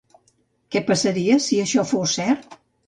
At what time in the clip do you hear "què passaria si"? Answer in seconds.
0.75-1.63